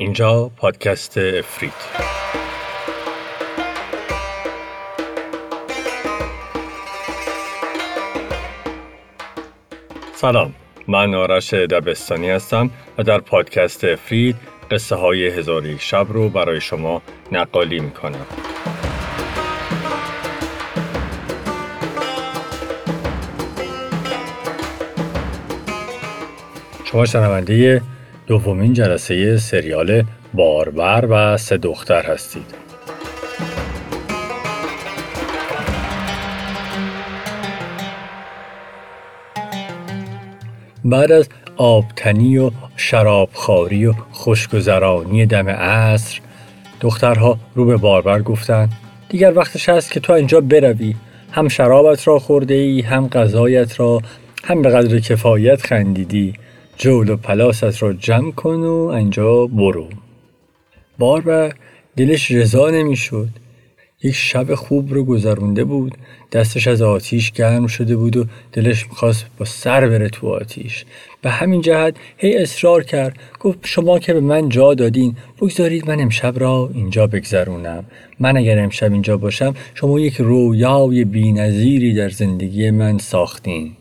اینجا 0.00 0.50
پادکست 0.56 1.18
افرید. 1.18 1.72
سلام 10.14 10.54
من 10.88 11.14
آرش 11.14 11.54
دبستانی 11.54 12.30
هستم 12.30 12.70
و 12.98 13.02
در 13.02 13.18
پادکست 13.18 13.84
افرید 13.84 14.36
قصه 14.70 14.96
های 14.96 15.26
هزار 15.28 15.66
یک 15.66 15.80
شب 15.80 16.06
رو 16.08 16.28
برای 16.28 16.60
شما 16.60 17.02
نقالی 17.32 17.80
می‌کنم. 17.80 18.26
شما 26.84 27.06
شنونده 27.06 27.82
دومین 28.30 28.72
جلسه 28.72 29.36
سریال 29.36 30.02
باربر 30.34 31.06
و 31.10 31.36
سه 31.36 31.56
دختر 31.56 32.02
هستید. 32.02 32.44
بعد 40.84 41.12
از 41.12 41.28
آبتنی 41.56 42.38
و 42.38 42.50
شرابخواری 42.76 43.86
و 43.86 43.92
خوشگذرانی 44.10 45.26
دم 45.26 45.48
عصر 45.48 46.20
دخترها 46.80 47.38
رو 47.54 47.64
به 47.64 47.76
باربر 47.76 48.22
گفتند 48.22 48.72
دیگر 49.08 49.32
وقتش 49.36 49.68
هست 49.68 49.92
که 49.92 50.00
تو 50.00 50.12
اینجا 50.12 50.40
بروی 50.40 50.94
هم 51.32 51.48
شرابت 51.48 52.08
را 52.08 52.18
خورده 52.18 52.54
ای 52.54 52.80
هم 52.80 53.08
غذایت 53.08 53.80
را 53.80 54.02
هم 54.44 54.62
به 54.62 54.70
قدر 54.70 54.98
کفایت 54.98 55.62
خندیدی 55.62 56.34
جول 56.82 57.10
و 57.10 57.16
پلاست 57.16 57.82
را 57.82 57.92
جمع 57.92 58.32
کن 58.32 58.60
و 58.60 58.74
اینجا 58.74 59.46
برو. 59.46 59.88
باربر 60.98 61.52
دلش 61.96 62.30
رضا 62.30 62.70
نمی‌شد. 62.70 63.28
یک 64.02 64.14
شب 64.14 64.54
خوب 64.54 64.94
رو 64.94 65.04
گذرونده 65.04 65.64
بود. 65.64 65.94
دستش 66.32 66.68
از 66.68 66.82
آتیش 66.82 67.32
گرم 67.32 67.66
شده 67.66 67.96
بود 67.96 68.16
و 68.16 68.24
دلش 68.52 68.86
می‌خواست 68.86 69.26
با 69.38 69.44
سر 69.44 69.88
بره 69.88 70.08
تو 70.08 70.28
آتیش. 70.28 70.84
به 71.22 71.30
همین 71.30 71.60
جهت 71.60 71.96
هی 72.16 72.36
اصرار 72.36 72.82
کرد. 72.82 73.18
گفت 73.40 73.58
شما 73.62 73.98
که 73.98 74.14
به 74.14 74.20
من 74.20 74.48
جا 74.48 74.74
دادین 74.74 75.16
بگذارید 75.40 75.88
من 75.88 76.00
امشب 76.00 76.34
را 76.40 76.70
اینجا 76.74 77.06
بگذرونم. 77.06 77.84
من 78.20 78.36
اگر 78.36 78.58
امشب 78.58 78.92
اینجا 78.92 79.16
باشم 79.16 79.54
شما 79.74 80.00
یک 80.00 80.14
رویای 80.14 81.04
بینظیری 81.04 81.94
در 81.94 82.08
زندگی 82.08 82.70
من 82.70 82.98
ساختین. 82.98 83.72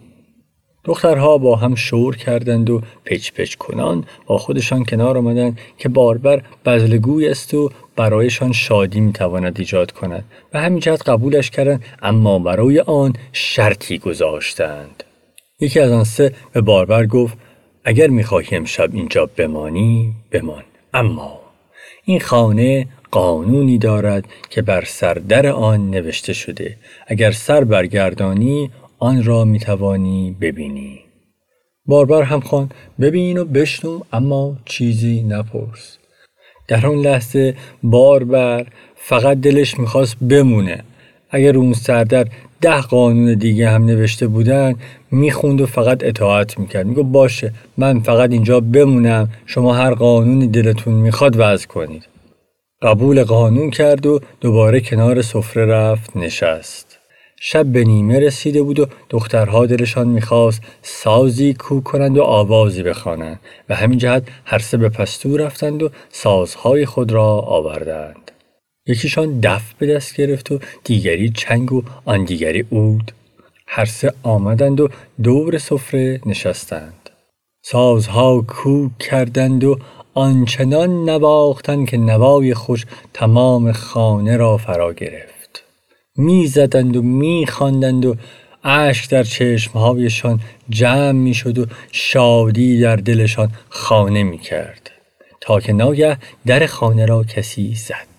دخترها 0.84 1.38
با 1.38 1.56
هم 1.56 1.76
شور 1.76 2.16
کردند 2.16 2.70
و 2.70 2.82
پچ 3.06 3.32
پچ 3.32 3.56
کنان 3.56 4.06
با 4.26 4.38
خودشان 4.38 4.86
کنار 4.86 5.18
آمدند 5.18 5.60
که 5.78 5.90
باربر 5.90 6.42
بزلگوی 6.66 7.28
است 7.28 7.54
و 7.54 7.72
برایشان 7.96 8.52
شادی 8.52 9.00
می‌تواند 9.02 9.60
ایجاد 9.60 9.92
کند 9.92 10.24
و 10.54 10.60
همین 10.60 10.80
جهت 10.80 11.10
قبولش 11.10 11.50
کردند 11.50 11.84
اما 12.02 12.40
برای 12.40 12.80
آن 12.80 13.14
شرطی 13.34 13.98
گذاشتند. 13.98 15.04
یکی 15.60 15.80
از 15.80 15.92
آن 15.92 16.04
سه 16.04 16.34
به 16.54 16.62
باربر 16.62 17.06
گفت 17.06 17.38
اگر 17.84 18.08
می‌خواهی 18.08 18.58
امشب 18.58 18.90
اینجا 18.94 19.26
بمانی 19.26 20.14
بمان. 20.32 20.64
اما 20.94 21.40
این 22.06 22.20
خانه 22.20 22.88
قانونی 23.12 23.78
دارد 23.78 24.26
که 24.50 24.62
بر 24.62 24.84
سردر 24.84 25.48
آن 25.48 25.90
نوشته 25.90 26.34
شده 26.34 26.78
اگر 27.08 27.32
سر 27.32 27.64
برگردانی 27.64 28.72
آن 29.00 29.24
را 29.24 29.46
می 29.46 29.60
توانی 29.60 30.36
ببینی. 30.42 31.00
باربر 31.86 32.24
هم 32.24 32.40
خوان 32.40 32.70
ببین 33.02 33.38
و 33.38 33.46
بشنو 33.46 34.00
اما 34.14 34.58
چیزی 34.66 35.24
نپرس. 35.24 35.98
در 36.68 36.88
آن 36.88 36.96
لحظه 36.96 37.56
باربر 37.84 38.68
فقط 38.96 39.38
دلش 39.38 39.80
می‌خواست 39.80 40.18
بمونه. 40.30 40.84
اگر 41.30 41.58
اون 41.58 41.74
سردر 41.74 42.28
ده 42.62 42.82
قانون 42.82 43.34
دیگه 43.34 43.70
هم 43.70 43.86
نوشته 43.86 44.28
بودن 44.28 44.76
می‌خوند 45.12 45.62
و 45.62 45.66
فقط 45.66 46.04
اطاعت 46.04 46.60
می‌کرد 46.60 46.86
میگو 46.86 47.04
باشه 47.04 47.54
من 47.78 48.00
فقط 48.00 48.32
اینجا 48.32 48.60
بمونم 48.60 49.30
شما 49.46 49.74
هر 49.74 49.94
قانونی 49.94 50.48
دلتون 50.48 50.94
می‌خواد 50.94 51.36
وضع 51.38 51.68
کنید 51.68 52.08
قبول 52.82 53.24
قانون 53.24 53.70
کرد 53.70 54.06
و 54.06 54.20
دوباره 54.42 54.82
کنار 54.82 55.22
سفره 55.22 55.66
رفت 55.66 56.18
نشست 56.18 56.89
شب 57.42 57.66
به 57.66 57.84
نیمه 57.84 58.20
رسیده 58.20 58.62
بود 58.62 58.80
و 58.80 58.86
دخترها 59.10 59.66
دلشان 59.66 60.08
می‌خواست 60.08 60.62
سازی 60.82 61.54
کو 61.54 61.82
کنند 61.82 62.18
و 62.18 62.24
آوازی 62.24 62.84
بخوانند 62.84 63.40
و 63.70 63.76
همین 63.76 63.98
جهت 63.98 64.24
هر 64.46 64.60
سه 64.60 64.78
به 64.78 64.90
پستو 64.90 65.38
رفتند 65.38 65.84
و 65.84 65.90
سازهای 66.10 66.86
خود 66.86 67.12
را 67.12 67.26
آوردند. 67.26 68.32
یکیشان 68.88 69.40
دف 69.40 69.74
به 69.74 69.88
دست 69.88 70.16
گرفت 70.16 70.52
و 70.52 70.60
دیگری 70.84 71.30
چنگ 71.30 71.74
و 71.74 71.84
آن 72.06 72.24
دیگری 72.24 72.66
اود 72.70 73.12
هر 73.68 73.86
سه 73.86 74.14
آمدند 74.24 74.80
و 74.82 74.90
دور 75.24 75.58
سفره 75.58 76.22
نشستند. 76.26 77.10
سازها 77.66 78.42
کو 78.48 78.90
کردند 79.00 79.64
و 79.64 79.80
آنچنان 80.14 81.10
نواختند 81.10 81.90
که 81.90 81.98
نوای 81.98 82.54
خوش 82.54 82.86
تمام 83.14 83.72
خانه 83.72 84.38
را 84.38 84.58
فرا 84.58 84.94
گرفت. 84.94 85.39
می‌زدند 86.20 86.98
و 86.98 87.02
میخواندند 87.02 88.06
و 88.06 88.16
اشک 88.64 89.10
در 89.10 89.24
چشمهایشان 89.24 90.40
جمع 90.70 91.12
می‌شد 91.12 91.58
و 91.58 91.66
شادی 91.92 92.82
در 92.82 92.96
دلشان 92.96 93.52
خانه 93.70 94.24
می‌کرد 94.24 94.92
تا 95.42 95.60
که 95.60 95.74
ناگه 95.74 96.18
در 96.46 96.66
خانه 96.66 97.06
را 97.06 97.24
کسی 97.24 97.76
زد. 97.76 98.10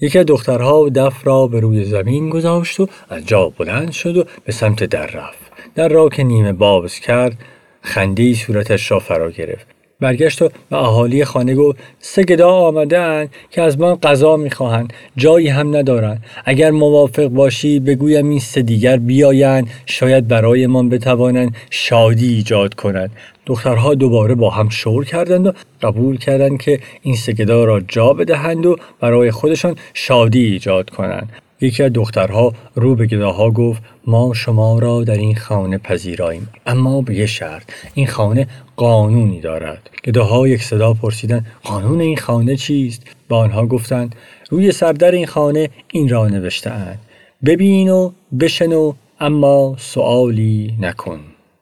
یکی 0.00 0.18
از 0.18 0.26
دخترها 0.26 0.88
دف 0.88 1.26
را 1.26 1.46
به 1.46 1.60
روی 1.60 1.84
زمین 1.84 2.30
گذاشت 2.30 2.80
و 2.80 2.88
از 3.08 3.26
جا 3.26 3.48
بلند 3.48 3.92
شد 3.92 4.16
و 4.16 4.24
به 4.44 4.52
سمت 4.52 4.84
در 4.84 5.06
رفت. 5.06 5.52
در 5.74 5.88
را 5.88 6.08
که 6.08 6.24
نیمه 6.24 6.52
باز 6.52 7.00
کرد 7.00 7.38
خندی 7.82 8.34
صورتش 8.34 8.90
را 8.90 8.98
فرا 8.98 9.30
گرفت. 9.30 9.73
برگشت 10.00 10.42
و 10.42 10.48
به 10.70 10.76
اهالی 10.76 11.24
خانه 11.24 11.54
گفت 11.54 11.78
سه 12.00 12.22
گدا 12.22 12.50
آمدن 12.50 13.28
که 13.50 13.62
از 13.62 13.80
من 13.80 13.94
غذا 13.94 14.36
می‌خواهند 14.36 14.92
جایی 15.16 15.48
هم 15.48 15.76
ندارند. 15.76 16.24
اگر 16.44 16.70
موافق 16.70 17.26
باشی 17.26 17.80
بگویم 17.80 18.28
این 18.28 18.40
سه 18.40 18.62
دیگر 18.62 18.96
بیایند 18.96 19.70
شاید 19.86 20.28
برایمان 20.28 20.88
بتوانند 20.88 21.56
شادی 21.70 22.34
ایجاد 22.34 22.74
کنند. 22.74 23.10
دخترها 23.46 23.94
دوباره 23.94 24.34
با 24.34 24.50
هم 24.50 24.68
شور 24.68 25.04
کردند 25.04 25.46
و 25.46 25.52
قبول 25.82 26.16
کردند 26.18 26.60
که 26.60 26.80
این 27.02 27.16
سگدا 27.16 27.64
را 27.64 27.80
جا 27.80 28.12
بدهند 28.12 28.66
و 28.66 28.76
برای 29.00 29.30
خودشان 29.30 29.76
شادی 29.94 30.44
ایجاد 30.44 30.90
کنند. 30.90 31.43
یکی 31.60 31.82
از 31.82 31.92
دخترها 31.92 32.52
رو 32.74 32.94
به 32.94 33.06
گداها 33.06 33.50
گفت 33.50 33.82
ما 34.06 34.34
شما 34.34 34.78
را 34.78 35.04
در 35.04 35.16
این 35.16 35.36
خانه 35.36 35.78
پذیراییم. 35.78 36.48
اما 36.66 37.00
به 37.00 37.14
یه 37.14 37.26
شرط 37.26 37.62
این 37.94 38.06
خانه 38.06 38.46
قانونی 38.76 39.40
دارد. 39.40 39.90
گداها 40.04 40.48
یک 40.48 40.62
صدا 40.62 40.94
پرسیدن 40.94 41.46
قانون 41.62 42.00
این 42.00 42.16
خانه 42.16 42.56
چیست؟ 42.56 43.02
با 43.28 43.38
آنها 43.38 43.66
گفتند 43.66 44.14
روی 44.50 44.72
سردر 44.72 45.10
این 45.10 45.26
خانه 45.26 45.70
این 45.92 46.08
را 46.08 46.28
نوشته 46.28 46.70
اند 46.70 46.98
ببین 47.44 47.88
و 47.88 48.10
بشنو 48.40 48.92
اما 49.20 49.76
سوالی 49.78 50.74
نکن. 50.80 51.20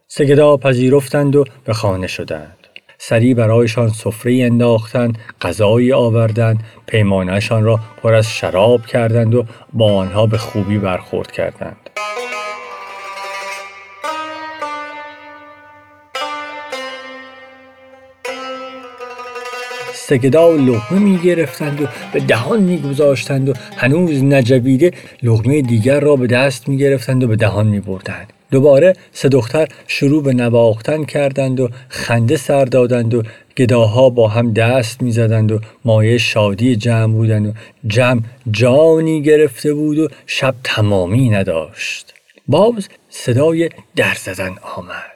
سگدا 0.09 0.57
پذیرفتند 0.57 1.37
و 1.37 1.45
به 1.65 1.73
خانه 1.73 2.07
شدند. 2.07 2.62
سری 3.05 3.35
برایشان 3.35 3.89
سفره 3.89 4.45
انداختند 4.45 5.19
غذایی 5.41 5.93
آوردند 5.93 6.61
پیمانهشان 6.87 7.65
را 7.65 7.81
پر 8.03 8.15
از 8.15 8.27
شراب 8.27 8.87
کردند 8.87 9.35
و 9.35 9.45
با 9.73 9.95
آنها 9.97 10.27
به 10.27 10.39
خوبی 10.39 10.79
برخورد 10.79 11.33
کردند 11.33 11.91
سگدا 19.95 20.51
لغمه 20.51 20.99
می 20.99 21.19
گرفتند 21.19 21.83
و 21.83 21.87
به 22.13 22.21
دهان 22.21 22.63
می 22.63 22.79
گذاشتند 22.79 23.49
و 23.49 23.53
هنوز 23.77 24.25
نجویده 24.25 24.93
لغمه 25.23 25.63
دیگر 25.63 26.01
را 26.01 26.17
به 26.17 26.27
دست 26.27 26.69
می 26.69 26.77
گرفتند 26.77 27.25
و 27.25 27.29
به 27.29 27.37
دهان 27.37 27.67
می 27.67 27.81
بردند. 27.81 28.33
دوباره 28.53 28.93
سه 29.13 29.29
دختر 29.29 29.69
شروع 29.87 30.23
به 30.23 30.33
نواختن 30.33 31.05
کردند 31.05 31.61
و 31.61 31.69
خنده 31.89 32.37
سر 32.37 32.65
دادند 32.65 33.15
و 33.15 33.23
گداها 33.57 34.11
با 34.11 34.29
هم 34.29 34.53
دست 34.53 35.03
می‌زدند 35.03 35.53
و 35.53 35.61
مایه 35.85 36.19
شادی 36.19 36.77
جمع 36.77 37.13
بودند 37.13 37.47
و 37.47 37.53
جمع 37.87 38.21
جانی 38.51 39.23
گرفته 39.23 39.75
بود 39.75 39.99
و 39.99 40.09
شب 40.27 40.55
تمامی 40.65 41.29
نداشت. 41.29 42.15
باز 42.49 42.89
صدای 43.09 43.71
در 43.97 44.15
زدن 44.15 44.55
آمد. 44.77 45.13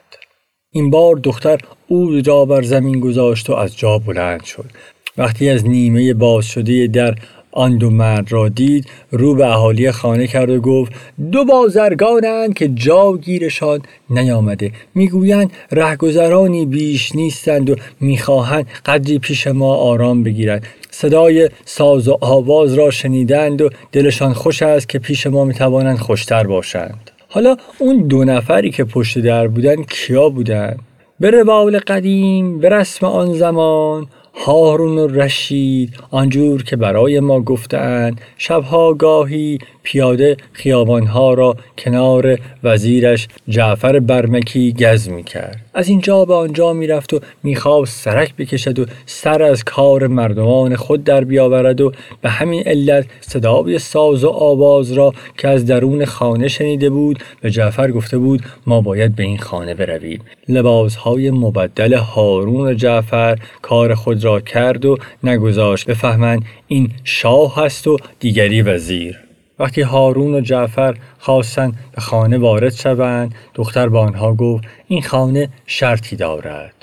این 0.71 0.89
بار 0.89 1.15
دختر 1.15 1.59
او 1.87 2.21
را 2.25 2.45
بر 2.45 2.61
زمین 2.61 2.99
گذاشت 2.99 3.49
و 3.49 3.53
از 3.53 3.77
جا 3.77 3.97
بلند 3.97 4.43
شد. 4.43 4.69
وقتی 5.17 5.49
از 5.49 5.65
نیمه 5.65 6.13
باز 6.13 6.45
شده 6.45 6.87
در 6.87 7.15
آن 7.51 7.77
دو 7.77 7.89
مرد 7.89 8.31
را 8.31 8.49
دید 8.49 8.85
رو 9.11 9.35
به 9.35 9.45
اهالی 9.47 9.91
خانه 9.91 10.27
کرد 10.27 10.49
و 10.49 10.59
گفت 10.59 10.91
دو 11.31 11.45
بازرگانند 11.45 12.53
که 12.53 12.67
جاگیرشان 12.67 13.81
نیامده. 14.09 14.71
می‌گویند 14.95 15.51
رهگذرانی 15.71 16.65
بیش 16.65 17.15
نیستند 17.15 17.69
و 17.69 17.75
می‌خواهند 17.99 18.67
قدری 18.85 19.19
پیش 19.19 19.47
ما 19.47 19.75
آرام 19.75 20.23
بگیرند. 20.23 20.67
صدای 20.91 21.49
ساز 21.65 22.07
و 22.07 22.17
آواز 22.21 22.73
را 22.73 22.91
شنیدند 22.91 23.61
و 23.61 23.69
دلشان 23.91 24.33
خوش 24.33 24.61
است 24.61 24.89
که 24.89 24.99
پیش 24.99 25.27
ما 25.27 25.45
می‌توانند 25.45 25.97
خوشتر 25.97 26.43
باشند. 26.43 27.11
حالا 27.29 27.57
اون 27.77 28.07
دو 28.07 28.25
نفری 28.25 28.71
که 28.71 28.83
پشت 28.83 29.19
در 29.19 29.47
بودن 29.47 29.83
کیا 29.83 30.29
بودند؟ 30.29 30.79
به 31.19 31.31
روال 31.31 31.79
قدیم 31.79 32.59
به 32.59 32.69
رسم 32.69 33.05
آن 33.05 33.33
زمان 33.33 34.07
هارون 34.45 34.97
و 34.97 35.07
رشید 35.07 35.93
آنجور 36.11 36.63
که 36.63 36.75
برای 36.75 37.19
ما 37.19 37.41
گفتند 37.41 38.21
شبها 38.37 38.93
گاهی 38.93 39.59
پیاده 39.89 40.37
خیابانها 40.53 41.33
را 41.33 41.55
کنار 41.77 42.39
وزیرش 42.63 43.27
جعفر 43.49 43.99
برمکی 43.99 44.73
گز 44.73 45.09
می 45.09 45.23
کرد. 45.23 45.61
از 45.73 45.89
اینجا 45.89 46.25
به 46.25 46.33
آنجا 46.33 46.73
می 46.73 46.87
رفت 46.87 47.13
و 47.13 47.19
می‌خواست 47.43 48.03
سرک 48.03 48.35
بکشد 48.35 48.79
و 48.79 48.85
سر 49.05 49.43
از 49.43 49.63
کار 49.63 50.07
مردمان 50.07 50.75
خود 50.75 51.03
در 51.03 51.23
بیاورد 51.23 51.81
و 51.81 51.91
به 52.21 52.29
همین 52.29 52.63
علت 52.65 53.05
صدای 53.21 53.79
ساز 53.79 54.23
و 54.23 54.29
آواز 54.29 54.91
را 54.91 55.13
که 55.37 55.47
از 55.47 55.65
درون 55.65 56.05
خانه 56.05 56.47
شنیده 56.47 56.89
بود 56.89 57.19
به 57.41 57.51
جعفر 57.51 57.91
گفته 57.91 58.17
بود 58.17 58.41
ما 58.65 58.81
باید 58.81 59.15
به 59.15 59.23
این 59.23 59.37
خانه 59.37 59.73
برویم. 59.73 60.21
لباسهای 60.49 61.31
مبدل 61.31 61.93
هارون 61.93 62.77
جعفر 62.77 63.37
کار 63.61 63.95
خود 63.95 64.23
را 64.23 64.39
کرد 64.39 64.85
و 64.85 64.97
نگذاشت. 65.23 65.87
بفهمند 65.89 66.45
این 66.67 66.89
شاه 67.03 67.55
هست 67.55 67.87
و 67.87 67.97
دیگری 68.19 68.61
وزیر. 68.61 69.26
وقتی 69.59 69.81
هارون 69.81 70.33
و 70.33 70.41
جعفر 70.41 70.97
خواستند 71.19 71.79
به 71.95 72.01
خانه 72.01 72.37
وارد 72.37 72.73
شوند 72.73 73.35
دختر 73.53 73.89
به 73.89 73.99
آنها 73.99 74.33
گفت 74.33 74.63
این 74.87 75.01
خانه 75.01 75.49
شرطی 75.65 76.15
دارد. 76.15 76.73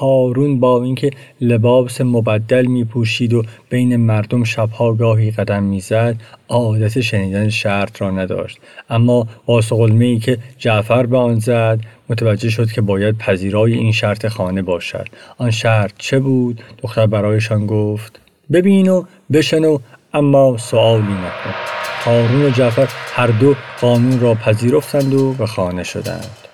هارون 0.00 0.60
با 0.60 0.82
اینکه 0.82 1.10
لباس 1.40 2.00
مبدل 2.00 2.66
می 2.66 2.84
پوشید 2.84 3.34
و 3.34 3.42
بین 3.68 3.96
مردم 3.96 4.44
شبها 4.44 4.92
گاهی 4.92 5.30
قدم 5.30 5.62
می‌زد 5.62 6.16
عادت 6.48 7.00
شنیدن 7.00 7.48
شرط 7.48 8.02
را 8.02 8.10
نداشت. 8.10 8.58
اما 8.90 9.26
با 9.46 9.60
سقلمه 9.60 10.04
ای 10.04 10.18
که 10.18 10.38
جعفر 10.58 11.06
به 11.06 11.18
آن 11.18 11.38
زد 11.38 11.80
متوجه 12.08 12.50
شد 12.50 12.72
که 12.72 12.80
باید 12.80 13.18
پذیرای 13.18 13.74
این 13.74 13.92
شرط 13.92 14.26
خانه 14.26 14.62
باشد. 14.62 15.08
آن 15.38 15.50
شرط 15.50 15.92
چه 15.98 16.18
بود؟ 16.18 16.60
دختر 16.82 17.06
برایشان 17.06 17.66
گفت 17.66 18.20
ببین 18.52 18.88
و 18.88 19.04
بشنو 19.32 19.78
اما 20.14 20.56
سوالی 20.58 21.12
نکن. 21.12 21.79
هارون 22.04 22.44
و 22.44 22.50
جعفر 22.50 22.88
هر 23.14 23.26
دو 23.26 23.54
قانون 23.80 24.20
را 24.20 24.34
پذیرفتند 24.34 25.14
و 25.14 25.32
به 25.32 25.46
خانه 25.46 25.82
شدند. 25.82 26.49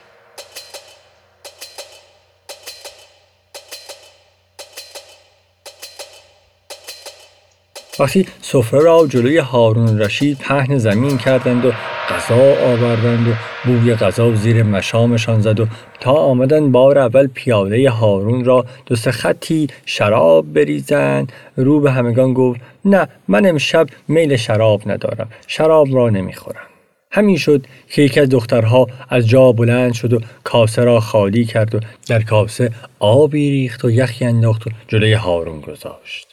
وقتی 8.01 8.27
سفره 8.41 8.81
را 8.81 9.07
جلوی 9.07 9.39
هارون 9.39 9.99
رشید 9.99 10.39
پهن 10.39 10.79
زمین 10.79 11.19
کردند 11.19 11.65
و 11.65 11.73
غذا 12.11 12.55
آوردند 12.67 13.29
و 13.29 13.33
بوی 13.65 13.95
غذا 13.95 14.35
زیر 14.35 14.63
مشامشان 14.63 15.41
زد 15.41 15.61
و 15.61 15.67
تا 16.01 16.13
آمدن 16.13 16.73
بار 16.73 16.99
اول 16.99 17.27
پیاده 17.27 17.91
هارون 17.91 18.45
را 18.45 18.67
دو 18.87 18.97
سه 18.97 19.11
خطی 19.11 19.67
شراب 19.87 20.53
بریزند 20.53 21.33
رو 21.57 21.81
به 21.81 21.93
همگان 21.93 22.33
گفت 22.33 22.61
نه 22.85 23.09
من 23.29 23.47
امشب 23.47 23.87
میل 24.09 24.37
شراب 24.37 24.83
ندارم 24.87 25.29
شراب 25.47 25.95
را 25.95 26.11
نمی‌خورم. 26.11 26.67
همین 27.11 27.37
شد 27.37 27.67
که 27.89 28.03
یکی 28.03 28.21
از 28.21 28.29
دخترها 28.29 28.87
از 29.09 29.29
جا 29.29 29.53
بلند 29.53 29.93
شد 29.93 30.13
و 30.13 30.21
کاسه 30.45 30.85
را 30.85 31.01
خالی 31.01 31.45
کرد 31.45 31.75
و 31.75 31.81
در 32.09 32.23
کاسه 32.23 32.71
آبی 32.99 33.51
ریخت 33.51 33.85
و 33.85 33.91
یخی 33.91 34.25
انداخت 34.25 34.67
و 34.67 34.71
جلوی 34.89 35.13
هارون 35.13 35.61
گذاشت. 35.61 36.26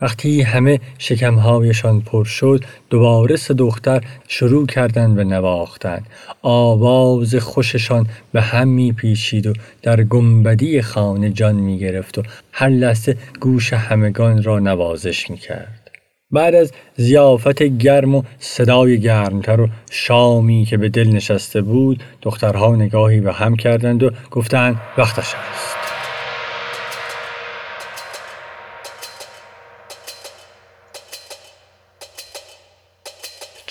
وقتی 0.00 0.42
همه 0.42 0.80
شکمهایشان 0.98 2.00
پر 2.00 2.24
شد 2.24 2.64
دوباره 2.90 3.36
سه 3.36 3.54
دختر 3.54 4.04
شروع 4.28 4.66
کردند 4.66 5.16
به 5.16 5.24
نواختن 5.24 6.02
آواز 6.42 7.34
خوششان 7.34 8.06
به 8.32 8.40
هم 8.40 8.68
می 8.68 8.92
پیچید 8.92 9.46
و 9.46 9.52
در 9.82 10.02
گنبدی 10.02 10.82
خانه 10.82 11.30
جان 11.30 11.54
می 11.54 11.78
گرفت 11.78 12.18
و 12.18 12.22
هر 12.52 12.68
لحظه 12.68 13.16
گوش 13.40 13.72
همگان 13.72 14.42
را 14.42 14.58
نوازش 14.58 15.30
می 15.30 15.36
کرد. 15.36 15.90
بعد 16.30 16.54
از 16.54 16.72
زیافت 16.96 17.62
گرم 17.62 18.14
و 18.14 18.22
صدای 18.38 19.00
گرمتر 19.00 19.60
و 19.60 19.68
شامی 19.90 20.64
که 20.64 20.76
به 20.76 20.88
دل 20.88 21.08
نشسته 21.08 21.60
بود 21.60 22.02
دخترها 22.22 22.76
نگاهی 22.76 23.20
به 23.20 23.32
هم 23.32 23.56
کردند 23.56 24.02
و 24.02 24.10
گفتند 24.30 24.80
وقتش 24.98 25.34
است 25.34 25.77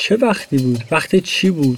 چه 0.08 0.18
وقتی 0.22 0.58
بود؟ 0.58 0.84
وقت 0.92 1.16
چی 1.16 1.52
بود؟ 1.52 1.78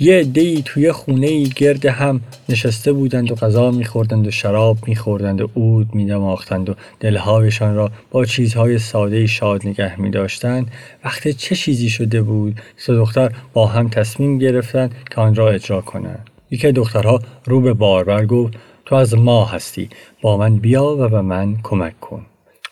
یه 0.00 0.20
عدهای 0.20 0.62
توی 0.64 0.92
خونه 0.92 1.26
ای 1.26 1.44
گرد 1.56 1.86
هم 1.86 2.20
نشسته 2.48 2.92
بودند 2.92 3.32
و 3.32 3.34
غذا 3.34 3.70
میخوردند 3.70 4.26
و 4.26 4.30
شراب 4.30 4.78
میخوردند 4.86 5.40
و 5.40 5.50
عود 5.56 5.94
میدماختند 5.94 6.70
و 6.70 6.74
دلهایشان 7.00 7.74
را 7.74 7.90
با 8.10 8.24
چیزهای 8.24 8.78
ساده 8.78 9.26
شاد 9.26 9.66
نگه 9.66 10.00
میداشتند 10.00 10.70
وقت 11.04 11.28
چه 11.28 11.56
چیزی 11.56 11.88
شده 11.88 12.22
بود 12.22 12.60
سه 12.76 12.94
دختر 12.94 13.32
با 13.52 13.66
هم 13.66 13.88
تصمیم 13.88 14.38
گرفتند 14.38 14.94
که 15.10 15.20
آن 15.20 15.34
را 15.34 15.50
اجرا 15.50 15.80
کنند 15.80 16.30
یکی 16.50 16.72
دخترها 16.72 17.20
رو 17.44 17.60
به 17.60 17.72
باربر 17.72 18.26
گفت 18.26 18.54
تو 18.84 18.94
از 18.94 19.14
ما 19.14 19.44
هستی 19.44 19.88
با 20.22 20.36
من 20.36 20.56
بیا 20.56 20.84
و 20.84 21.08
به 21.08 21.20
من 21.20 21.56
کمک 21.62 22.00
کن 22.00 22.26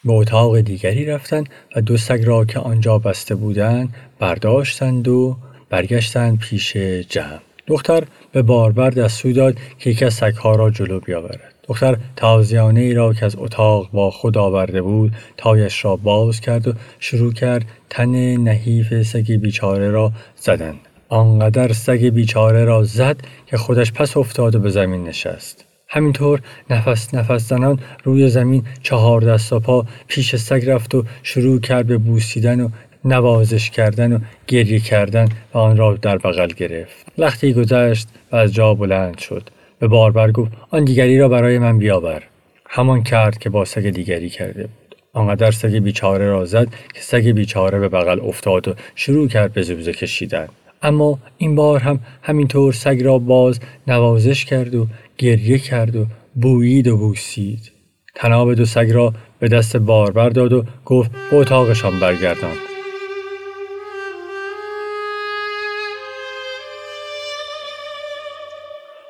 به 0.07 0.13
اتاق 0.13 0.61
دیگری 0.61 1.05
رفتند 1.05 1.49
و 1.77 1.81
دو 1.81 1.97
سگ 1.97 2.23
را 2.25 2.45
که 2.45 2.59
آنجا 2.59 2.99
بسته 2.99 3.35
بودند 3.35 3.95
برداشتند 4.19 5.09
و 5.09 5.37
برگشتند 5.71 6.39
پیش 6.39 6.77
جمع. 7.09 7.41
دختر 7.67 8.05
به 8.33 8.43
باربر 8.43 8.91
دستور 8.91 9.33
داد 9.33 9.57
که 9.79 9.91
یکی 9.91 10.05
از 10.05 10.15
سگها 10.15 10.57
را 10.57 10.71
جلو 10.71 11.01
بیاورد. 11.01 11.55
دختر 11.69 11.97
تازیانه 12.17 12.81
ای 12.81 12.95
را 12.95 13.13
که 13.13 13.27
از 13.27 13.37
اتاق 13.39 13.91
با 13.93 14.11
خود 14.11 14.39
آورده 14.39 14.83
بود 14.83 15.13
تایش 15.37 15.85
را 15.85 15.97
باز 15.97 16.41
کرد 16.41 16.69
و 16.69 16.73
شروع 16.99 17.33
کرد 17.33 17.65
تن 17.91 18.37
نحیف 18.37 19.03
سگ 19.03 19.33
بیچاره 19.33 19.91
را 19.91 20.13
زدن. 20.37 20.75
آنقدر 21.09 21.73
سگ 21.73 22.05
بیچاره 22.05 22.65
را 22.65 22.85
زد 22.85 23.17
که 23.47 23.57
خودش 23.57 23.93
پس 23.93 24.17
افتاد 24.17 24.55
و 24.55 24.61
به 24.61 24.71
زمین 24.71 25.05
نشست. 25.05 25.66
همینطور 25.89 26.41
نفس 26.71 27.15
نفس 27.15 27.49
زنان 27.49 27.81
روی 28.05 28.29
زمین 28.29 28.65
چهار 28.83 29.21
دست 29.21 29.53
و 29.53 29.61
پا 29.61 29.87
پیش 30.07 30.37
سگ 30.37 30.71
رفت 30.71 30.95
و 30.95 31.05
شروع 31.23 31.61
کرد 31.61 31.87
به 31.87 31.99
بوسیدن 31.99 32.61
و 32.61 32.69
نوازش 33.05 33.71
کردن 33.71 34.13
و 34.13 34.19
گریه 34.47 34.81
کردن 34.81 35.29
و 35.55 35.59
آن 35.59 35.77
را 35.77 35.95
در 35.95 36.19
بغل 36.19 36.49
گرفت. 36.49 37.07
لختی 37.19 37.53
گذشت 37.53 38.09
و 38.33 38.37
از 38.37 38.55
جا 38.55 38.75
بلند 38.75 39.19
شد. 39.19 39.51
به 39.79 39.89
باربر 39.89 40.31
گفت 40.31 40.53
آن 40.71 40.85
دیگری 40.85 41.19
را 41.19 41.29
برای 41.29 41.59
من 41.59 41.79
بیاور. 41.79 42.23
همان 42.69 43.03
کرد 43.03 43.39
که 43.39 43.51
با 43.51 43.65
سگ 43.65 43.91
دیگری 43.91 44.31
کرده 44.31 44.63
بود. 44.63 44.97
آنقدر 45.13 45.51
سگ 45.51 45.77
بیچاره 45.77 46.31
را 46.31 46.45
زد 46.45 46.69
که 46.95 47.01
سگ 47.01 47.29
بیچاره 47.29 47.79
به 47.79 47.89
بغل 47.89 48.21
افتاد 48.21 48.69
و 48.69 48.75
شروع 48.95 49.29
کرد 49.29 49.53
به 49.53 49.63
زوزه 49.63 49.93
کشیدن. 49.93 50.49
اما 50.83 51.19
این 51.39 51.55
بار 51.55 51.81
هم 51.81 52.01
همینطور 52.23 52.73
سگ 52.73 53.01
را 53.05 53.19
باز 53.19 53.61
نوازش 53.87 54.45
کرد 54.45 54.75
و 54.75 54.87
گریه 55.19 55.59
کرد 55.59 55.97
و 55.97 56.07
بویید 56.35 56.89
و 56.89 56.97
بوسید. 56.97 57.73
تناب 58.15 58.55
دو 58.55 58.65
سگ 58.65 58.91
را 58.93 59.15
به 59.39 59.49
دست 59.49 59.77
باربر 59.77 60.29
داد 60.29 60.53
و 60.53 60.65
گفت 60.85 61.11
به 61.31 61.37
اتاقشان 61.37 62.01
برگردان. 62.01 62.57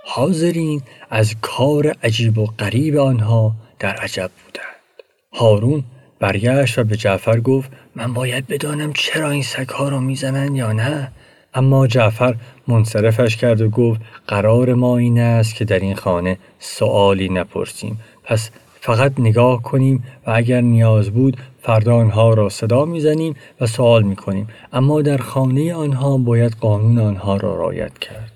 حاضرین 0.05 0.83
از 1.11 1.35
کار 1.41 1.93
عجیب 2.03 2.39
و 2.39 2.47
غریب 2.47 2.97
آنها 2.97 3.53
در 3.79 3.95
عجب 3.97 4.31
بودند. 4.45 5.03
هارون 5.33 5.85
برگشت 6.21 6.79
و 6.79 6.85
به 6.85 6.97
جعفر 6.97 7.41
گفت 7.41 7.71
من 7.95 8.13
باید 8.13 8.47
بدانم 8.47 8.93
چرا 8.93 9.31
این 9.31 9.43
سگها 9.43 9.89
را 9.89 10.01
می‌زنند 10.01 10.57
یا 10.57 10.73
نه؟ 10.73 11.13
اما 11.57 11.87
جعفر 11.87 12.35
منصرفش 12.69 13.37
کرد 13.37 13.61
و 13.61 13.69
گفت 13.69 14.01
قرار 14.29 14.75
ما 14.75 14.97
این 14.97 15.21
است 15.21 15.55
که 15.55 15.65
در 15.65 15.79
این 15.79 15.95
خانه 15.95 16.39
سوالی 16.59 17.29
نپرسیم. 17.29 18.01
پس 18.25 18.51
فقط 18.81 19.13
نگاه 19.19 19.63
کنیم 19.63 20.05
و 20.27 20.31
اگر 20.35 20.61
نیاز 20.61 21.11
بود 21.11 21.37
فردا 21.63 21.97
آنها 21.97 22.35
را 22.35 22.49
صدا 22.49 22.85
می‌زنیم 22.85 23.35
و 23.61 23.67
سوال 23.67 24.03
می‌کنیم. 24.03 24.49
اما 24.73 25.03
در 25.03 25.17
خانه 25.17 25.75
آنها 25.75 26.19
باید 26.19 26.57
قانون 26.61 26.99
آنها 26.99 27.37
را 27.37 27.57
رعایت 27.57 27.99
کرد. 27.99 28.36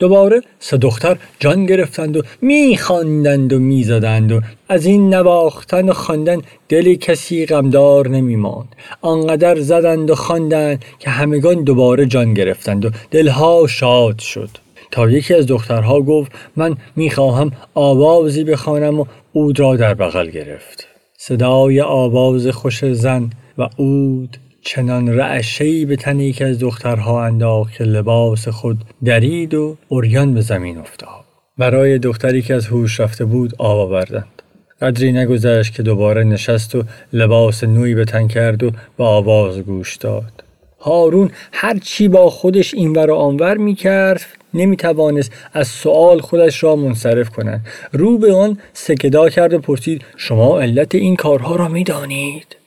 دوباره 0.00 0.42
سه 0.58 0.76
دختر 0.76 1.16
جان 1.40 1.66
گرفتند 1.66 2.16
و 2.16 2.22
میخواندند 2.42 3.52
و 3.52 3.58
می‌زدند 3.58 4.32
و 4.32 4.40
از 4.68 4.86
این 4.86 5.14
نواختن 5.14 5.88
و 5.88 5.92
خواندن 5.92 6.42
دلی 6.68 6.96
کسی 6.96 7.46
غمدار 7.46 8.08
نمیماند. 8.08 8.76
آنقدر 9.00 9.60
زدند 9.60 10.10
و 10.10 10.14
خواندند 10.14 10.84
که 10.98 11.10
همگان 11.10 11.64
دوباره 11.64 12.06
جان 12.06 12.34
گرفتند 12.34 12.84
و 12.84 12.90
دلها 13.10 13.66
شاد 13.66 14.18
شد. 14.18 14.50
تا 14.90 15.10
یکی 15.10 15.34
از 15.34 15.46
دخترها 15.46 16.00
گفت 16.00 16.32
من 16.56 16.76
می‌خواهم 16.96 17.52
آوازی 17.74 18.44
بخوانم 18.44 19.00
و 19.00 19.04
اود 19.32 19.60
را 19.60 19.76
در 19.76 19.94
بغل 19.94 20.30
گرفت. 20.30 20.86
صدای 21.16 21.80
آواز 21.80 22.46
خوش 22.46 22.84
زن 22.84 23.30
و 23.58 23.68
اود 23.76 24.36
چنان 24.62 25.08
رعشهی 25.08 25.84
به 25.84 25.96
تن 25.96 26.20
یکی 26.20 26.44
از 26.44 26.58
دخترها 26.58 27.24
انداخت 27.24 27.74
که 27.74 27.84
لباس 27.84 28.48
خود 28.48 28.78
درید 29.04 29.54
و 29.54 29.76
اوریان 29.88 30.34
به 30.34 30.40
زمین 30.40 30.78
افتاد. 30.78 31.24
برای 31.58 31.98
دختری 31.98 32.42
که 32.42 32.54
از 32.54 32.66
هوش 32.66 33.00
رفته 33.00 33.24
بود 33.24 33.54
آب 33.58 33.78
آوردند. 33.78 34.42
قدری 34.80 35.12
نگذشت 35.12 35.74
که 35.74 35.82
دوباره 35.82 36.24
نشست 36.24 36.74
و 36.74 36.82
لباس 37.12 37.64
نوی 37.64 37.94
به 37.94 38.04
تن 38.04 38.28
کرد 38.28 38.62
و 38.62 38.70
به 38.98 39.04
آواز 39.04 39.58
گوش 39.58 39.96
داد. 39.96 40.44
هارون 40.80 41.30
هر 41.52 41.78
چی 41.78 42.08
با 42.08 42.30
خودش 42.30 42.74
اینور 42.74 43.10
و 43.10 43.14
آنور 43.14 43.56
می 43.56 43.74
کرد 43.74 44.26
نمی 44.54 44.76
توانست 44.76 45.32
از 45.52 45.68
سوال 45.68 46.20
خودش 46.20 46.62
را 46.62 46.76
منصرف 46.76 47.28
کند. 47.28 47.66
رو 47.92 48.18
به 48.18 48.32
آن 48.32 48.58
سکدا 48.72 49.28
کرد 49.28 49.52
و 49.52 49.58
پرسید 49.58 50.04
شما 50.16 50.60
علت 50.60 50.94
این 50.94 51.16
کارها 51.16 51.56
را 51.56 51.68
می 51.68 51.84
دانید؟ 51.84 52.59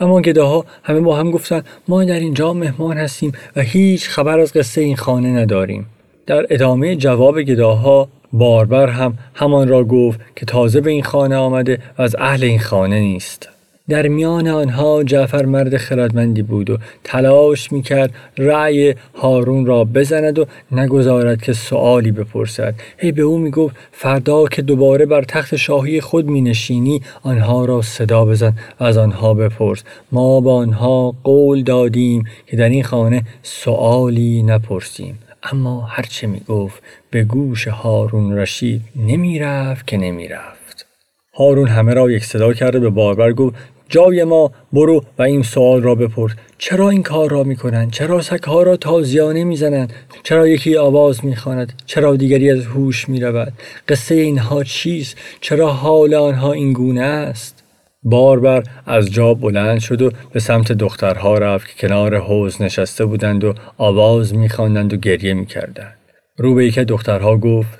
اما 0.00 0.20
گداها 0.20 0.64
همه 0.82 1.00
با 1.00 1.16
هم 1.16 1.30
گفتند 1.30 1.66
ما 1.88 2.04
در 2.04 2.20
اینجا 2.20 2.52
مهمان 2.52 2.96
هستیم 2.96 3.32
و 3.56 3.60
هیچ 3.60 4.08
خبر 4.08 4.38
از 4.38 4.52
قصه 4.52 4.80
این 4.80 4.96
خانه 4.96 5.28
نداریم. 5.28 5.86
در 6.26 6.46
ادامه 6.50 6.96
جواب 6.96 7.42
گداها 7.42 8.08
باربر 8.32 8.86
هم 8.86 9.18
همان 9.34 9.68
را 9.68 9.84
گفت 9.84 10.20
که 10.36 10.46
تازه 10.46 10.80
به 10.80 10.90
این 10.90 11.02
خانه 11.02 11.36
آمده 11.36 11.78
و 11.98 12.02
از 12.02 12.16
اهل 12.18 12.44
این 12.44 12.58
خانه 12.58 13.00
نیست. 13.00 13.48
در 13.88 14.08
میان 14.08 14.48
آنها 14.48 15.04
جعفر 15.04 15.44
مرد 15.44 15.76
خردمندی 15.76 16.42
بود 16.42 16.70
و 16.70 16.78
تلاش 17.04 17.72
می‌کرد 17.72 18.14
رأی 18.38 18.94
هارون 19.14 19.66
را 19.66 19.84
بزند 19.84 20.38
و 20.38 20.46
نگذارد 20.72 21.42
که 21.42 21.52
سؤالی 21.52 22.12
بپرسد. 22.12 22.74
هی 22.98 23.12
به 23.12 23.22
او 23.22 23.38
می‌گفت 23.38 23.76
فردا 23.92 24.46
که 24.46 24.62
دوباره 24.62 25.06
بر 25.06 25.22
تخت 25.22 25.56
شاهی 25.56 26.00
خود 26.00 26.26
مینشینی 26.26 27.02
آنها 27.22 27.64
را 27.64 27.82
صدا 27.82 28.24
بزن 28.24 28.52
و 28.80 28.84
از 28.84 28.98
آنها 28.98 29.34
بپرس. 29.34 29.84
ما 30.12 30.40
با 30.40 30.54
آنها 30.54 31.14
قول 31.24 31.62
دادیم 31.62 32.24
که 32.46 32.56
در 32.56 32.68
این 32.68 32.84
خانه 32.84 33.22
سؤالی 33.42 34.42
نپرسیم. 34.42 35.18
اما 35.52 35.80
هرچه 35.80 36.26
می‌گفت 36.26 36.82
به 37.10 37.24
گوش 37.24 37.68
هارون 37.68 38.38
رشید 38.38 38.82
نمی‌رفت 38.96 39.86
که 39.86 39.96
نمی‌رفت. 39.96 40.86
هارون 41.34 41.68
همه 41.68 41.94
را 41.94 42.10
یک 42.10 42.24
صدا 42.24 42.52
کرده 42.52 42.78
به 42.78 42.90
باربر 42.90 43.32
گفت 43.32 43.54
جای 43.88 44.24
ما 44.24 44.52
برو 44.72 45.04
و 45.18 45.22
این 45.22 45.42
سوال 45.42 45.82
را 45.82 45.94
بپرس. 45.94 46.32
چرا 46.58 46.90
این 46.90 47.02
کار 47.02 47.30
را 47.30 47.44
می‌کنند؟ 47.44 47.90
چرا 47.90 48.22
سگها 48.22 48.62
را 48.62 48.76
تازیانه 48.76 49.44
می‌زنند؟ 49.44 49.92
چرا 50.22 50.48
یکی 50.48 50.76
آواز 50.76 51.24
می‌خواند؟ 51.24 51.72
چرا 51.86 52.16
دیگری 52.16 52.50
از 52.50 52.66
هوش 52.66 53.08
می‌رود؟ 53.08 53.52
قصه 53.88 54.14
اینها 54.14 54.64
چیست؟ 54.64 55.16
چرا 55.40 55.68
حال 55.68 56.14
آنها 56.14 56.52
این 56.52 56.72
گونه 56.72 57.02
است؟ 57.02 57.62
باربر 58.02 58.62
از 58.86 59.10
جا 59.10 59.34
بلند 59.34 59.78
شد 59.78 60.02
و 60.02 60.10
به 60.32 60.40
سمت 60.40 60.72
دخترها 60.72 61.38
رفت 61.38 61.66
که 61.66 61.88
کنار 61.88 62.18
حوز 62.18 62.62
نشسته 62.62 63.04
بودند 63.04 63.44
و 63.44 63.54
آواز 63.78 64.34
میخواندند 64.34 64.92
و 64.92 64.96
گریه 64.96 65.34
می‌کردند. 65.34 65.96
رو 66.36 66.54
به 66.54 66.66
یکی 66.66 66.84
دخترها 66.84 67.36
گفت 67.36 67.78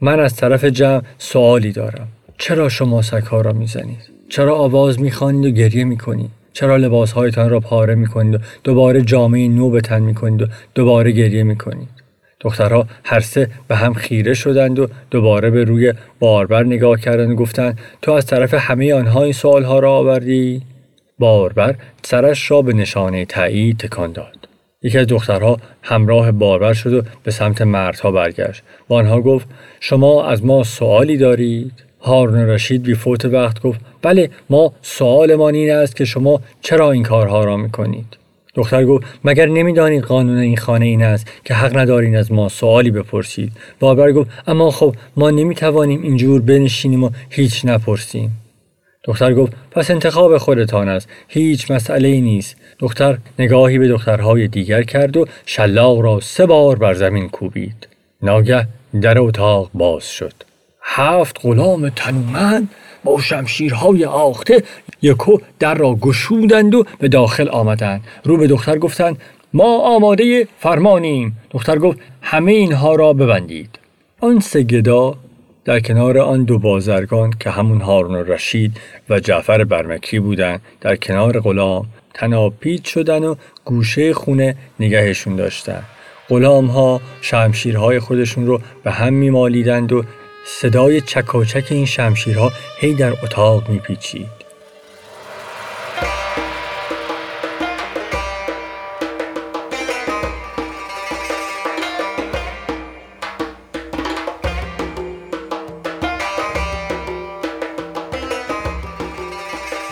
من 0.00 0.20
از 0.20 0.36
طرف 0.36 0.64
جمع 0.64 1.02
سوالی 1.18 1.72
دارم. 1.72 2.08
چرا 2.38 2.68
شما 2.68 3.02
سگها 3.02 3.40
را 3.40 3.52
می‌زنید؟ 3.52 4.17
چرا 4.28 4.56
آواز 4.56 5.00
می‌خوانید 5.00 5.44
و 5.44 5.50
گریه 5.50 5.84
می‌کنید؟ 5.84 6.30
چرا 6.52 6.76
لباسهایتان 6.76 7.50
را 7.50 7.60
پاره 7.60 7.94
می‌کنید 7.94 8.34
و 8.34 8.38
دوباره 8.64 9.02
جامعه 9.02 9.48
نو 9.48 9.70
به 9.70 9.80
تن 9.80 10.02
می‌کنید 10.02 10.42
و 10.42 10.46
دوباره 10.74 11.10
گریه 11.10 11.42
می‌کنید؟ 11.42 11.88
دخترها 12.40 12.86
هر 13.04 13.20
سه 13.20 13.50
به 13.68 13.76
هم 13.76 13.94
خیره 13.94 14.34
شدند 14.34 14.78
و 14.78 14.86
دوباره 15.10 15.50
به 15.50 15.64
روی 15.64 15.92
باربر 16.18 16.64
نگاه 16.64 17.00
کردند 17.00 17.30
و 17.30 17.34
گفتند 17.34 17.78
تو 18.02 18.12
از 18.12 18.26
طرف 18.26 18.54
همه 18.54 18.94
آنها 18.94 19.22
این 19.22 19.32
سوالها 19.32 19.78
را 19.78 19.92
آوردی؟ 19.92 20.62
باربر 21.18 21.74
سرش 22.02 22.50
را 22.50 22.62
به 22.62 22.72
نشانه 22.72 23.24
تایید 23.24 23.78
تکان 23.78 24.12
داد. 24.12 24.48
یکی 24.82 24.98
از 24.98 25.06
دخترها 25.06 25.56
همراه 25.82 26.32
باربر 26.32 26.72
شد 26.72 26.92
و 26.92 27.02
به 27.22 27.30
سمت 27.30 27.62
مردها 27.62 28.10
برگشت. 28.10 28.62
و 28.88 28.94
آنها 28.94 29.20
گفت 29.20 29.48
شما 29.80 30.26
از 30.26 30.44
ما 30.44 30.62
سوالی 30.62 31.16
دارید؟ 31.16 31.87
هارون 32.00 32.38
رشید 32.38 32.82
بی 32.82 32.94
فوت 32.94 33.24
وقت 33.24 33.62
گفت 33.62 33.80
بله 34.02 34.30
ما 34.50 34.72
سوالمان 34.82 35.54
این 35.54 35.70
است 35.70 35.96
که 35.96 36.04
شما 36.04 36.40
چرا 36.60 36.92
این 36.92 37.02
کارها 37.02 37.44
را 37.44 37.56
می‌کنید؟ 37.56 38.16
دختر 38.54 38.84
گفت 38.84 39.06
مگر 39.24 39.46
نمی‌دانید 39.46 40.04
قانون 40.04 40.38
این 40.38 40.56
خانه 40.56 40.86
این 40.86 41.02
است 41.02 41.26
که 41.44 41.54
حق 41.54 41.76
ندارین 41.76 42.16
از 42.16 42.32
ما 42.32 42.48
سوالی 42.48 42.90
بپرسید؟ 42.90 43.52
بابر 43.80 44.12
گفت 44.12 44.30
اما 44.46 44.70
خب 44.70 44.94
ما 45.16 45.30
نمی‌توانیم 45.30 46.02
اینجور 46.02 46.40
بنشینیم 46.40 47.04
و 47.04 47.10
هیچ 47.30 47.64
نپرسیم. 47.64 48.30
دختر 49.04 49.34
گفت 49.34 49.52
پس 49.70 49.90
انتخاب 49.90 50.38
خودتان 50.38 50.88
است 50.88 51.08
هیچ 51.28 51.70
مسئله 51.70 52.08
ای 52.08 52.20
نیست. 52.20 52.56
دختر 52.78 53.18
نگاهی 53.38 53.78
به 53.78 53.88
دخترهای 53.88 54.48
دیگر 54.48 54.82
کرد 54.82 55.16
و 55.16 55.26
شلاق 55.46 56.00
را 56.00 56.20
سه 56.20 56.46
بار 56.46 56.78
بر 56.78 56.94
زمین 56.94 57.28
کوبید. 57.28 57.88
ناگه 58.22 58.66
در 59.02 59.18
اتاق 59.18 59.70
باز 59.74 60.12
شد. 60.12 60.47
هفت 60.90 61.38
غلام 61.42 61.88
تنومند 61.88 62.70
با 63.04 63.20
شمشیرهای 63.20 64.04
آخته 64.04 64.62
یکو 65.02 65.38
در 65.58 65.74
را 65.74 65.94
گشودند 65.94 66.74
و 66.74 66.84
به 66.98 67.08
داخل 67.08 67.48
آمدند. 67.48 68.04
رو 68.24 68.36
به 68.36 68.46
دختر 68.46 68.78
گفتند 68.78 69.20
ما 69.52 69.78
آماده 69.96 70.48
فرمانیم. 70.58 71.36
دختر 71.50 71.78
گفت 71.78 71.98
همه 72.22 72.52
اینها 72.52 72.94
را 72.94 73.12
ببندید. 73.12 73.78
آن 74.20 74.40
سه 74.40 74.62
گدا 74.62 75.14
در 75.64 75.80
کنار 75.80 76.18
آن 76.18 76.44
دو 76.44 76.58
بازرگان 76.58 77.32
که 77.40 77.50
همون 77.50 77.80
هارون 77.80 78.16
رشید 78.16 78.80
و 79.08 79.20
جعفر 79.20 79.64
برمکی 79.64 80.18
بودند 80.18 80.60
در 80.80 80.96
کنار 80.96 81.40
غلام 81.40 81.86
تناپید 82.14 82.84
شدن 82.84 83.24
و 83.24 83.34
گوشه 83.64 84.14
خونه 84.14 84.56
نگهشون 84.80 85.36
داشتند. 85.36 85.84
غلام 86.28 86.66
ها 86.66 87.00
شمشیرهای 87.20 87.98
خودشون 87.98 88.46
رو 88.46 88.60
به 88.84 88.90
هم 88.90 89.14
میمالیدند 89.14 89.92
و 89.92 90.04
صدای 90.50 91.00
چکاچک 91.00 91.66
این 91.70 91.86
شمشیرها 91.86 92.52
هی 92.78 92.94
در 92.94 93.12
اتاق 93.12 93.68
میپیچید. 93.68 94.28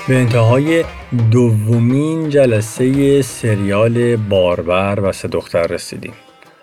به 0.08 0.16
انتهای 0.16 0.84
دومین 1.30 2.30
جلسه 2.30 3.22
سریال 3.22 4.16
باربر 4.16 5.00
و 5.00 5.12
سه 5.12 5.28
دختر 5.28 5.66
رسیدیم. 5.66 6.12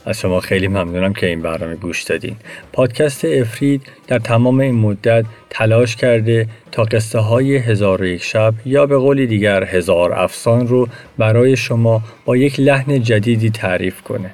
از 0.05 0.19
شما 0.19 0.39
خیلی 0.39 0.67
ممنونم 0.67 1.13
که 1.13 1.27
این 1.27 1.41
برنامه 1.41 1.75
گوش 1.75 2.03
دادین. 2.03 2.35
پادکست 2.73 3.25
افرید 3.25 3.81
در 4.07 4.19
تمام 4.19 4.59
این 4.59 4.75
مدت 4.75 5.25
تلاش 5.49 5.95
کرده 5.95 6.47
تا 6.71 6.83
قصه 6.83 7.19
های 7.19 7.57
هزار 7.57 8.01
و 8.01 8.05
یک 8.05 8.23
شب 8.23 8.53
یا 8.65 8.85
به 8.85 8.97
قولی 8.97 9.27
دیگر 9.27 9.63
هزار 9.63 10.13
افسان 10.13 10.67
رو 10.67 10.87
برای 11.17 11.55
شما 11.57 12.01
با 12.25 12.37
یک 12.37 12.59
لحن 12.59 13.03
جدیدی 13.03 13.49
تعریف 13.49 14.01
کنه. 14.01 14.29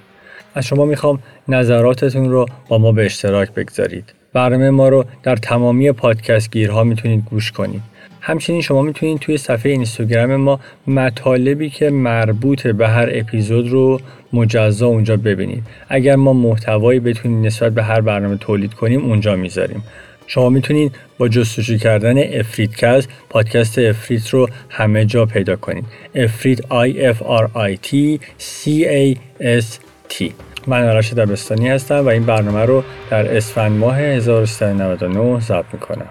از 0.56 0.66
شما 0.66 0.86
می‌خوام 0.86 1.20
نظراتتون 1.48 2.30
رو 2.30 2.46
با 2.68 2.78
ما 2.78 2.92
به 2.92 3.06
اشتراک 3.06 3.52
بگذارید. 3.52 4.14
برنامه 4.34 4.70
ما 4.70 4.90
رو 4.90 5.06
در 5.24 5.36
تمامی 5.36 5.92
پادکست 5.92 6.52
گیرها 6.52 6.84
می‌تونید 6.84 7.24
گوش 7.30 7.52
کنید. 7.52 7.82
همچنین 8.22 8.62
شما 8.62 8.82
می‌تونید 8.82 9.20
توی 9.20 9.38
صفحه 9.38 9.72
اینستاگرام 9.72 10.36
ما 10.36 10.60
مطالبی 10.88 11.70
که 11.70 11.90
مربوط 11.90 12.68
به 12.68 12.88
هر 12.88 13.10
اپیزود 13.12 13.70
رو 13.70 14.02
مجزا 14.34 14.88
اونجا 14.88 15.18
ببینید. 15.18 15.64
اگر 15.90 16.16
ما 16.16 16.34
محتوایی 16.34 17.00
بتونیم 17.00 17.46
نسبت 17.46 17.74
به 17.74 17.84
هر 17.84 18.02
برنامه 18.02 18.38
تولید 18.38 18.74
کنیم 18.74 19.06
اونجا 19.06 19.36
می‌ذاریم. 19.36 19.84
شما 20.28 20.50
می‌تونید 20.50 20.96
با 21.18 21.28
جستجو 21.28 21.78
کردن 21.78 22.40
افریدکست 22.40 23.10
پادکست 23.30 23.80
افریت 23.80 24.30
رو 24.30 24.50
همه 24.70 25.06
جا 25.06 25.26
پیدا 25.26 25.56
کنید. 25.56 25.86
افریت 26.16 26.60
I 26.62 27.16
F 27.16 27.18
R 27.18 27.48
I 27.56 27.88
T 27.88 28.20
C 28.40 28.68
A 28.84 29.18
S 29.42 29.66
T 30.10 30.32
من 30.68 30.90
آرش 30.90 31.14
دبستانی 31.14 31.68
هستم 31.68 32.06
و 32.06 32.08
این 32.08 32.24
برنامه 32.24 32.66
رو 32.66 32.84
در 33.10 33.38
اسفند 33.38 33.72
ماه 33.72 33.98
1399 34.00 35.40
ضبط 35.40 35.66
می‌کنم. 35.74 36.10